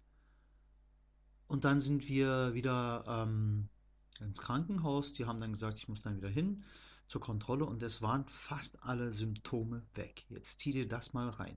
Und 1.46 1.64
dann 1.64 1.80
sind 1.80 2.08
wir 2.08 2.54
wieder 2.54 3.04
ähm, 3.06 3.68
ins 4.20 4.40
Krankenhaus. 4.40 5.12
Die 5.12 5.24
haben 5.24 5.40
dann 5.40 5.52
gesagt, 5.52 5.78
ich 5.78 5.88
muss 5.88 6.02
dann 6.02 6.16
wieder 6.16 6.28
hin 6.28 6.64
zur 7.06 7.20
Kontrolle 7.22 7.64
und 7.64 7.82
es 7.82 8.02
waren 8.02 8.26
fast 8.26 8.82
alle 8.82 9.12
Symptome 9.12 9.86
weg. 9.94 10.26
Jetzt 10.28 10.60
zieh 10.60 10.72
dir 10.72 10.86
das 10.86 11.14
mal 11.14 11.30
rein. 11.30 11.56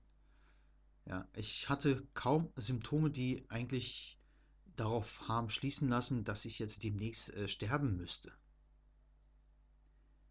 Ja, 1.04 1.28
ich 1.34 1.68
hatte 1.68 2.06
kaum 2.14 2.50
Symptome, 2.56 3.10
die 3.10 3.44
eigentlich 3.50 4.18
darauf 4.76 5.28
haben 5.28 5.50
schließen 5.50 5.88
lassen, 5.88 6.24
dass 6.24 6.44
ich 6.44 6.58
jetzt 6.58 6.82
demnächst 6.84 7.34
äh, 7.34 7.48
sterben 7.48 7.96
müsste. 7.96 8.32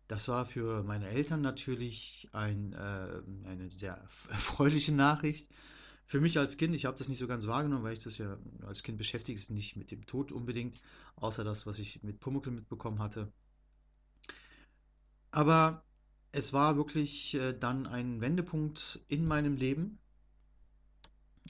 Das 0.07 0.27
war 0.27 0.45
für 0.45 0.83
meine 0.83 1.07
Eltern 1.07 1.41
natürlich 1.41 2.27
ein, 2.33 2.73
äh, 2.73 3.21
eine 3.45 3.71
sehr 3.71 3.93
erfreuliche 4.29 4.91
Nachricht. 4.91 5.49
Für 6.05 6.19
mich 6.19 6.37
als 6.37 6.57
Kind, 6.57 6.75
ich 6.75 6.85
habe 6.85 6.97
das 6.97 7.07
nicht 7.07 7.19
so 7.19 7.27
ganz 7.27 7.47
wahrgenommen, 7.47 7.85
weil 7.85 7.93
ich 7.93 8.03
das 8.03 8.17
ja 8.17 8.37
als 8.67 8.83
Kind 8.83 8.97
beschäftigt 8.97 9.39
ist, 9.39 9.51
nicht 9.51 9.77
mit 9.77 9.91
dem 9.91 10.05
Tod 10.05 10.33
unbedingt, 10.33 10.81
außer 11.15 11.45
das, 11.45 11.65
was 11.65 11.79
ich 11.79 12.03
mit 12.03 12.19
Pumuckl 12.19 12.51
mitbekommen 12.51 12.99
hatte. 12.99 13.31
Aber 15.31 15.85
es 16.33 16.51
war 16.51 16.75
wirklich 16.75 17.35
äh, 17.35 17.53
dann 17.53 17.87
ein 17.87 18.19
Wendepunkt 18.19 18.99
in 19.07 19.25
meinem 19.25 19.55
Leben. 19.55 19.99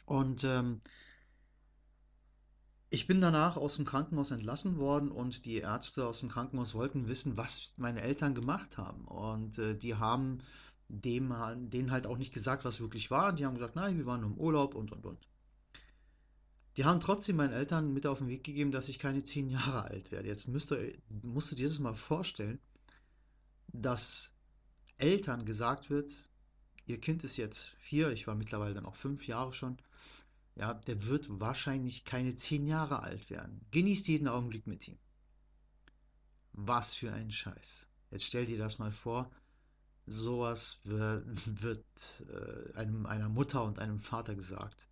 Und 0.05 0.43
ähm, 0.43 0.81
ich 2.93 3.07
bin 3.07 3.21
danach 3.21 3.55
aus 3.55 3.77
dem 3.77 3.85
Krankenhaus 3.85 4.31
entlassen 4.31 4.77
worden 4.77 5.11
und 5.11 5.45
die 5.45 5.55
Ärzte 5.55 6.05
aus 6.05 6.19
dem 6.19 6.27
Krankenhaus 6.27 6.75
wollten 6.75 7.07
wissen, 7.07 7.37
was 7.37 7.73
meine 7.77 8.01
Eltern 8.01 8.35
gemacht 8.35 8.77
haben. 8.77 9.05
Und 9.05 9.57
äh, 9.59 9.77
die 9.77 9.95
haben 9.95 10.39
dem, 10.89 11.33
denen 11.69 11.91
halt 11.91 12.05
auch 12.05 12.17
nicht 12.17 12.33
gesagt, 12.33 12.65
was 12.65 12.81
wirklich 12.81 13.09
war. 13.09 13.31
Die 13.31 13.45
haben 13.45 13.53
gesagt, 13.53 13.77
nein, 13.77 13.97
wir 13.97 14.05
waren 14.05 14.23
im 14.23 14.37
Urlaub 14.37 14.75
und 14.75 14.91
und 14.91 15.05
und. 15.05 15.19
Die 16.75 16.83
haben 16.83 16.99
trotzdem 16.99 17.37
meinen 17.37 17.53
Eltern 17.53 17.93
mit 17.93 18.05
auf 18.05 18.17
den 18.17 18.27
Weg 18.27 18.43
gegeben, 18.43 18.71
dass 18.71 18.89
ich 18.89 18.99
keine 18.99 19.23
zehn 19.23 19.49
Jahre 19.49 19.85
alt 19.85 20.11
werde. 20.11 20.27
Jetzt 20.27 20.49
müsst 20.49 20.73
ihr, 20.73 20.93
musst 21.23 21.49
du 21.49 21.55
dir 21.55 21.69
das 21.69 21.79
mal 21.79 21.95
vorstellen, 21.95 22.59
dass 23.71 24.33
Eltern 24.97 25.45
gesagt 25.45 25.89
wird, 25.89 26.27
ihr 26.87 26.99
Kind 26.99 27.23
ist 27.23 27.37
jetzt 27.37 27.73
vier, 27.79 28.11
ich 28.11 28.27
war 28.27 28.35
mittlerweile 28.35 28.73
dann 28.73 28.85
auch 28.85 28.97
fünf 28.97 29.27
Jahre 29.27 29.53
schon, 29.53 29.77
ja, 30.61 30.75
der 30.75 31.07
wird 31.07 31.27
wahrscheinlich 31.39 32.05
keine 32.05 32.35
zehn 32.35 32.67
Jahre 32.67 32.99
alt 32.99 33.31
werden. 33.31 33.65
Genießt 33.71 34.07
jeden 34.07 34.27
Augenblick 34.27 34.67
mit 34.67 34.87
ihm. 34.87 34.99
Was 36.53 36.93
für 36.93 37.11
ein 37.11 37.31
Scheiß. 37.31 37.87
Jetzt 38.11 38.25
stell 38.25 38.45
dir 38.45 38.59
das 38.59 38.77
mal 38.77 38.91
vor, 38.91 39.31
sowas 40.05 40.79
wird, 40.83 41.25
wird 41.63 42.23
äh, 42.29 42.77
einem, 42.77 43.07
einer 43.07 43.27
Mutter 43.27 43.63
und 43.63 43.79
einem 43.79 43.97
Vater 43.97 44.35
gesagt. 44.35 44.87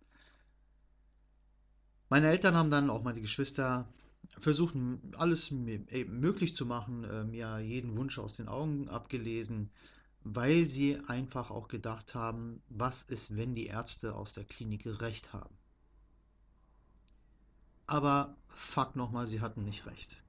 Meine 2.08 2.26
Eltern 2.26 2.56
haben 2.56 2.72
dann, 2.72 2.90
auch 2.90 3.04
meine 3.04 3.20
Geschwister, 3.20 3.88
versucht, 4.40 4.74
alles 5.12 5.52
möglich 5.52 6.56
zu 6.56 6.66
machen, 6.66 7.04
äh, 7.04 7.22
mir 7.22 7.60
jeden 7.60 7.96
Wunsch 7.96 8.18
aus 8.18 8.34
den 8.34 8.48
Augen 8.48 8.88
abgelesen, 8.88 9.70
weil 10.24 10.64
sie 10.64 10.98
einfach 10.98 11.52
auch 11.52 11.68
gedacht 11.68 12.16
haben, 12.16 12.60
was 12.68 13.04
ist, 13.04 13.36
wenn 13.36 13.54
die 13.54 13.66
Ärzte 13.66 14.16
aus 14.16 14.34
der 14.34 14.44
Klinik 14.44 14.84
recht 15.00 15.32
haben. 15.32 15.59
Aber 17.90 18.36
fuck 18.46 18.94
nochmal, 18.94 19.26
sie 19.26 19.40
hatten 19.40 19.64
nicht 19.64 19.84
recht. 19.84 20.22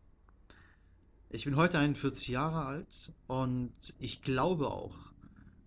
Ich 1.29 1.45
bin 1.45 1.55
heute 1.55 1.77
41 1.77 2.29
Jahre 2.29 2.65
alt 2.65 3.11
und 3.27 3.71
ich 3.99 4.23
glaube 4.23 4.71
auch, 4.71 4.95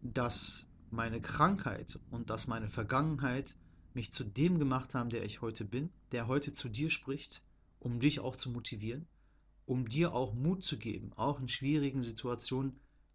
dass 0.02 0.66
meine 0.90 1.20
Krankheit 1.20 2.00
und 2.10 2.30
dass 2.30 2.48
meine 2.48 2.68
Vergangenheit 2.68 3.54
mich 3.94 4.12
zu 4.12 4.24
dem 4.24 4.58
gemacht 4.58 4.96
haben, 4.96 5.08
der 5.08 5.24
ich 5.24 5.40
heute 5.40 5.64
bin, 5.64 5.88
der 6.10 6.26
heute 6.26 6.52
zu 6.52 6.68
dir 6.68 6.90
spricht, 6.90 7.44
um 7.78 8.00
dich 8.00 8.18
auch 8.18 8.34
zu 8.34 8.50
motivieren, 8.50 9.06
um 9.64 9.88
dir 9.88 10.14
auch 10.14 10.34
Mut 10.34 10.64
zu 10.64 10.78
geben, 10.78 11.12
auch 11.14 11.38
in 11.38 11.48
schwierigen 11.48 12.02
Situationen 12.02 12.74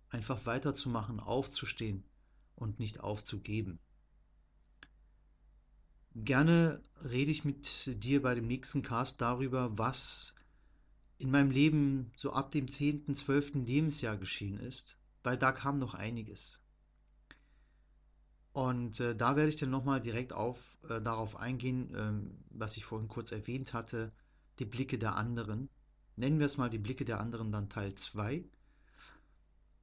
einfach 0.10 0.46
weiterzumachen, 0.46 1.20
aufzustehen 1.20 2.06
und 2.56 2.80
nicht 2.80 3.02
aufzugeben. 3.02 3.78
Gerne 6.16 6.82
rede 7.04 7.32
ich 7.32 7.46
mit 7.46 8.04
dir 8.04 8.22
bei 8.22 8.36
dem 8.36 8.48
nächsten 8.48 8.82
Cast 8.82 9.22
darüber, 9.22 9.78
was 9.78 10.36
in 11.20 11.32
meinem 11.32 11.52
Leben 11.52 12.12
so 12.16 12.32
ab 12.34 12.52
dem 12.52 12.72
10., 12.72 13.14
12. 13.14 13.56
Lebensjahr 13.56 14.18
geschehen 14.18 14.60
ist, 14.60 14.98
weil 15.24 15.38
da 15.38 15.52
kam 15.52 15.78
noch 15.78 15.94
einiges. 15.94 16.62
Und 18.54 19.00
äh, 19.00 19.16
da 19.16 19.36
werde 19.36 19.50
ich 19.50 19.58
dann 19.58 19.70
nochmal 19.70 20.02
direkt 20.02 20.34
auf, 20.34 20.78
äh, 20.90 21.02
darauf 21.02 21.36
eingehen, 21.36 21.94
äh, 21.94 22.12
was 22.50 22.78
ich 22.78 22.86
vorhin 22.86 23.08
kurz 23.08 23.32
erwähnt 23.32 23.74
hatte, 23.74 24.12
die 24.58 24.66
Blicke 24.66 24.98
der 24.98 25.16
anderen. 25.16 25.70
Nennen 26.16 26.40
wir 26.40 26.46
es 26.46 26.58
mal 26.58 26.70
die 26.70 26.80
Blicke 26.80 27.06
der 27.06 27.20
anderen 27.20 27.52
dann 27.52 27.70
Teil 27.70 27.94
2. 27.94 28.44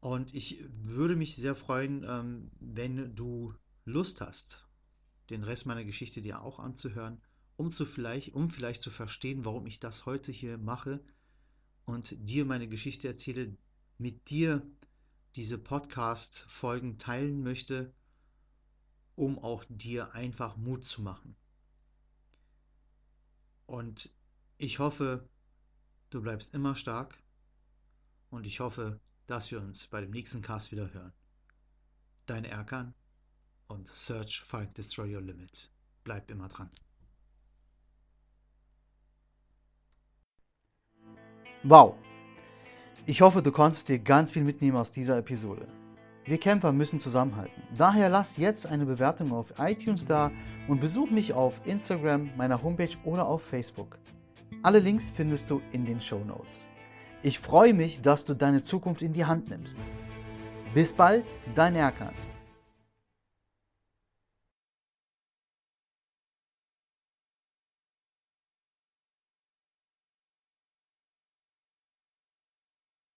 Und 0.01 0.35
ich 0.35 0.63
würde 0.83 1.17
mich 1.17 1.37
sehr 1.37 1.55
freuen, 1.55 2.05
ähm, 2.07 2.51
wenn 2.61 3.15
du 3.15 3.55
Lust 3.85 4.21
hast, 4.21 4.67
den 5.31 5.43
Rest 5.43 5.67
meiner 5.67 5.85
Geschichte 5.85 6.23
dir 6.23 6.43
auch 6.43 6.59
anzuhören, 6.59 7.21
um, 7.57 7.71
zu 7.71 7.87
vielleicht, 7.87 8.35
um 8.35 8.51
vielleicht 8.51 8.83
zu 8.83 8.91
verstehen, 8.91 9.45
warum 9.45 9.67
ich 9.67 9.81
das 9.81 10.07
heute 10.07 10.33
hier 10.33 10.59
mache 10.59 11.03
und 11.85 12.15
dir 12.29 12.45
meine 12.45 12.69
Geschichte 12.69 13.09
erzähle, 13.09 13.57
mit 13.99 14.31
dir 14.31 14.63
diese 15.37 15.59
Podcast-Folgen 15.59 16.99
teilen 16.99 17.43
möchte, 17.43 17.95
um 19.15 19.39
auch 19.39 19.65
dir 19.69 20.13
einfach 20.15 20.57
Mut 20.57 20.85
zu 20.85 21.03
machen. 21.03 21.37
Und 23.67 24.11
ich 24.59 24.79
hoffe, 24.79 25.29
du 26.11 26.23
bleibst 26.23 26.55
immer 26.55 26.77
stark 26.77 27.19
und 28.31 28.47
ich 28.47 28.61
hoffe, 28.61 29.01
dass 29.27 29.51
wir 29.51 29.61
uns 29.61 29.87
bei 29.87 30.01
dem 30.01 30.11
nächsten 30.11 30.43
Cast 30.43 30.73
wieder 30.73 30.93
hören. 30.93 31.13
Deine 32.27 32.49
Erkan 32.49 32.95
und 33.69 33.89
Search, 33.89 34.43
Find, 34.43 34.77
Destroy 34.77 35.15
Your 35.15 35.23
Limit. 35.23 35.71
Bleib 36.05 36.31
immer 36.31 36.49
dran. 36.49 36.71
Wow! 41.63 41.95
Ich 43.07 43.21
hoffe, 43.21 43.43
du 43.43 43.53
konntest 43.53 43.89
dir 43.89 43.99
ganz 43.99 44.33
viel 44.33 44.45
mitnehmen 44.45 44.77
aus 44.77 44.91
dieser 44.91 45.19
Episode. 45.19 45.67
Wir 46.25 46.39
Kämpfer 46.39 46.73
müssen 46.73 46.99
zusammenhalten. 46.99 47.63
Daher 47.79 48.09
lass 48.09 48.37
jetzt 48.37 48.67
eine 48.67 48.85
Bewertung 48.85 49.33
auf 49.33 49.55
iTunes 49.59 50.07
da 50.07 50.33
und 50.67 50.81
besuch 50.81 51.09
mich 51.11 51.33
auf 51.33 51.61
Instagram, 51.65 52.31
meiner 52.37 52.63
Homepage 52.63 52.97
oder 53.05 53.27
auf 53.27 53.43
Facebook. 53.43 53.99
Alle 54.63 54.81
Links 54.81 55.11
findest 55.11 55.51
du 55.51 55.63
in 55.71 55.85
den 55.85 56.01
Show 56.01 56.25
Notes. 56.25 56.67
Ich 57.23 57.39
freue 57.39 57.75
mich, 57.75 58.01
dass 58.03 58.25
du 58.25 58.35
deine 58.35 58.63
Zukunft 58.63 59.03
in 59.03 59.13
die 59.13 59.25
Hand 59.25 59.49
nimmst. 59.51 59.79
Bis 60.75 60.93
bald, 60.93 61.25
dein 61.55 61.77
Erkan. 61.77 62.15